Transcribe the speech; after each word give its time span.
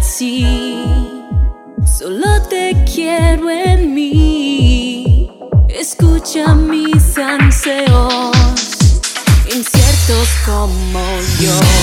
así. 0.00 0.44
Solo 1.98 2.42
te 2.48 2.74
quiero 2.92 3.50
en 3.50 3.94
mí. 3.94 5.30
Escucha 5.68 6.54
mis 6.54 7.16
anseos, 7.18 8.32
inciertos 9.54 10.28
como 10.44 11.00
yo. 11.40 11.79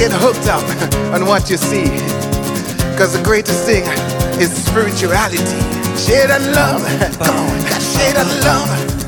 get 0.00 0.12
hooked 0.12 0.48
up 0.48 0.64
on 1.14 1.26
what 1.26 1.50
you 1.50 1.58
see. 1.58 1.84
Cause 2.96 3.12
the 3.12 3.22
greatest 3.22 3.66
thing 3.66 3.84
is 4.40 4.50
spirituality. 4.50 5.36
Share 5.94 6.26
that 6.26 6.40
love. 6.56 6.80
Come. 7.18 7.80
Share 7.80 8.14
love. 8.42 8.99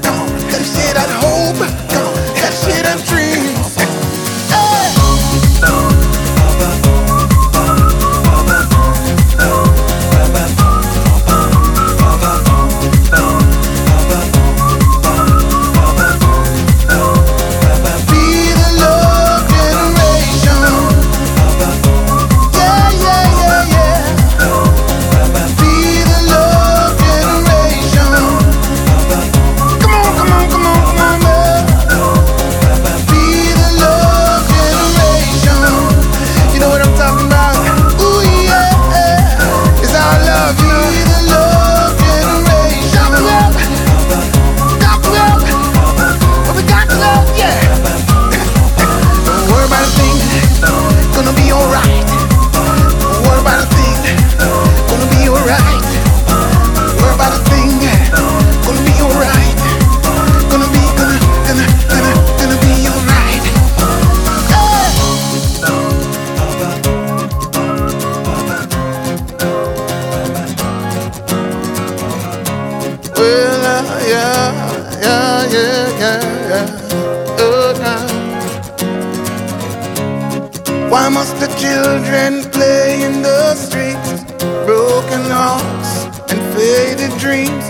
Why 80.93 81.09
must 81.09 81.41
the 81.41 81.47
children 81.57 82.45
play 82.53 83.03
in 83.03 83.23
the 83.23 83.55
streets? 83.55 84.25
Broken 84.67 85.25
hearts 85.33 86.05
and 86.31 86.39
faded 86.53 87.19
dreams. 87.19 87.65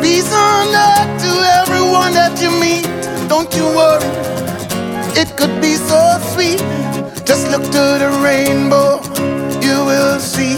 Peace 0.00 0.32
on 0.32 0.68
earth 0.70 1.12
to 1.24 1.32
everyone 1.58 2.12
that 2.14 2.38
you 2.40 2.52
meet. 2.62 2.86
Don't 3.28 3.52
you 3.56 3.66
worry, 3.74 4.06
it 5.20 5.36
could 5.36 5.60
be 5.60 5.74
so 5.74 5.98
sweet. 6.32 6.62
Just 7.26 7.50
look 7.50 7.64
to 7.74 7.84
the 7.98 8.10
rainbow, 8.22 9.02
you 9.58 9.84
will 9.84 10.20
see. 10.20 10.54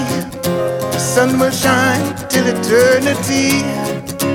The 0.93 0.99
sun 0.99 1.39
will 1.41 1.51
shine 1.51 2.05
till 2.29 2.47
eternity. 2.47 3.65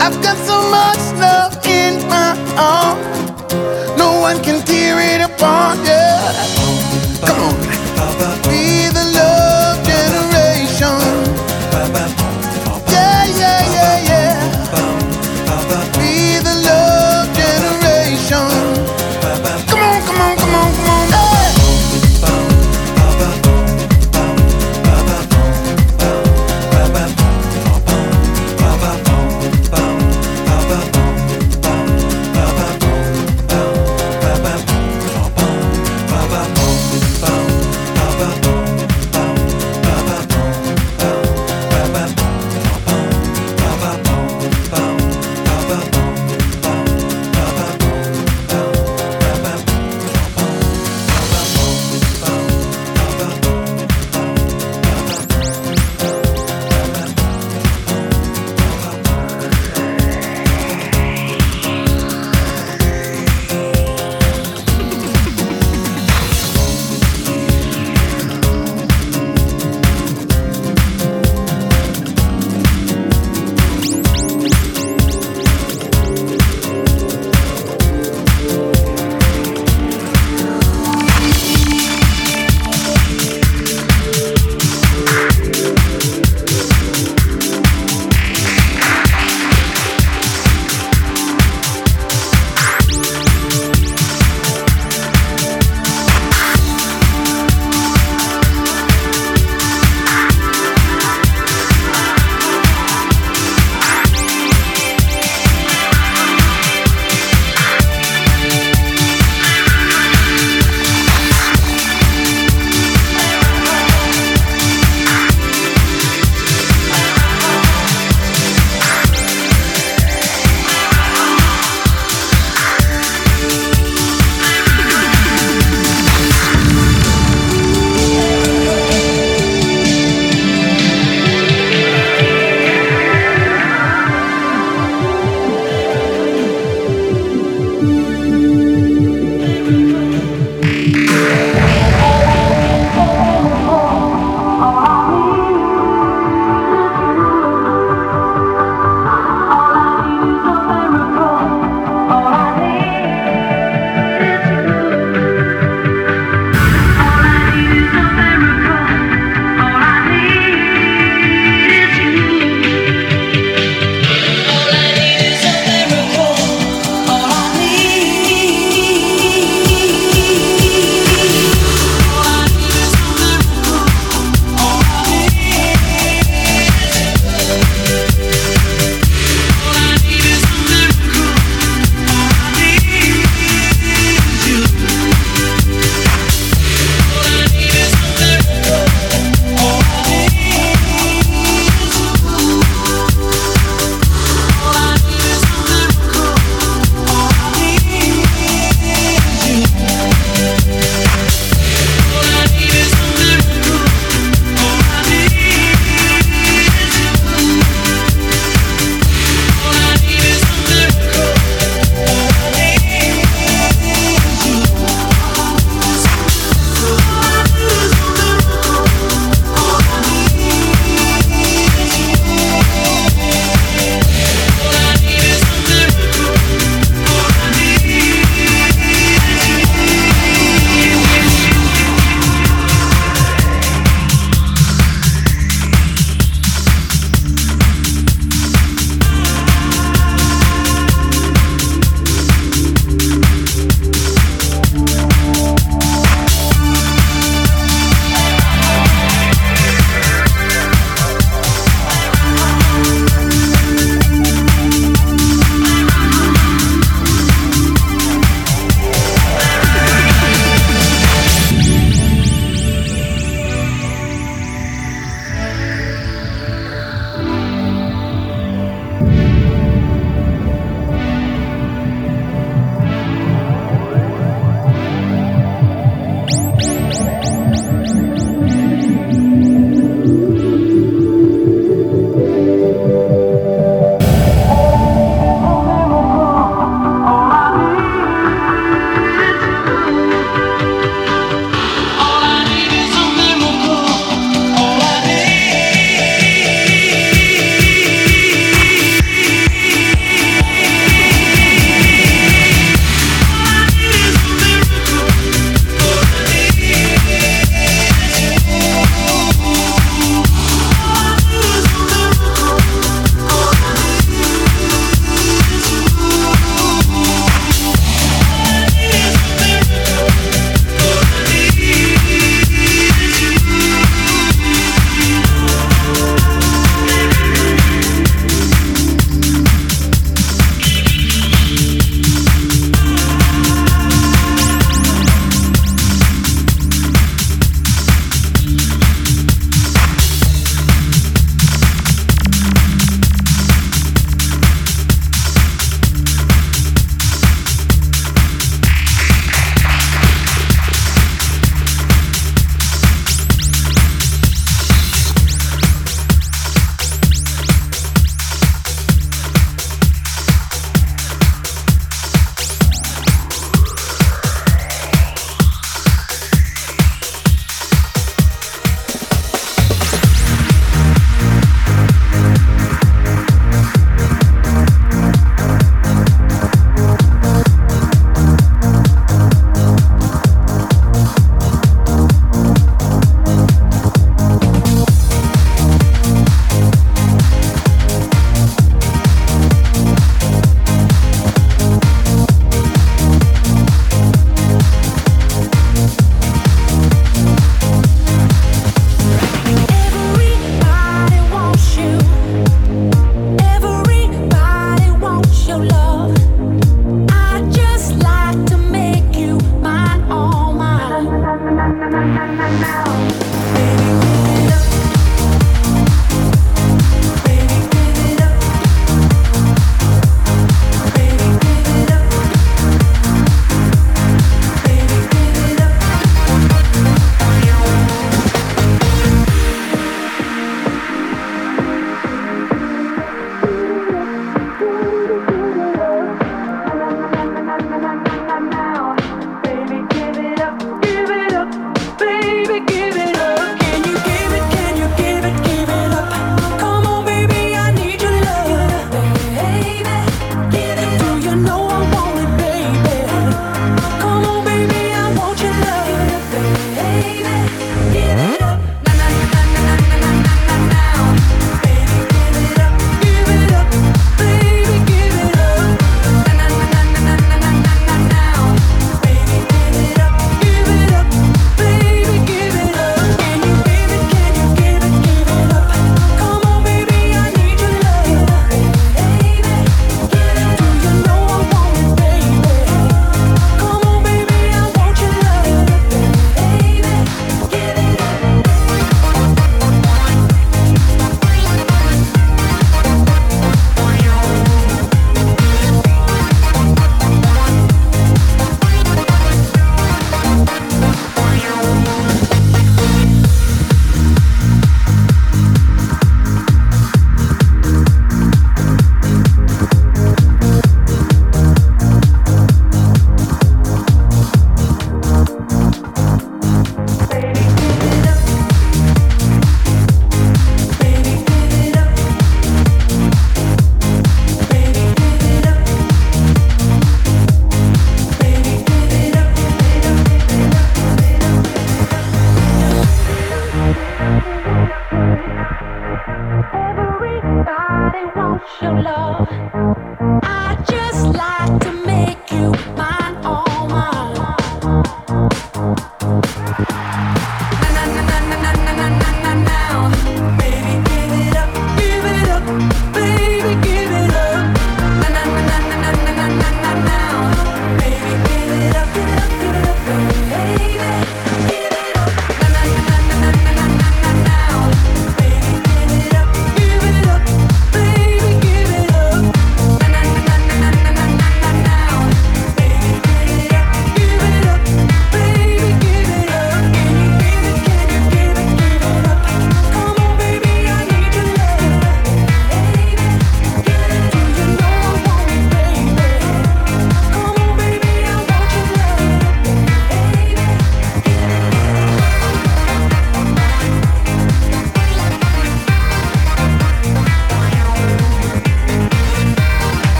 I've 0.00 0.16
got 0.24 0.38
so 0.48 0.56
much 0.72 1.02
love 1.20 1.52
in 1.66 2.00
my 2.08 2.32
arms, 2.56 3.52
no 3.98 4.20
one 4.20 4.42
can 4.42 4.64
tear 4.64 4.96
it 4.98 5.20
apart. 5.20 5.76
Yeah. 5.84 6.61
Come. 7.24 7.71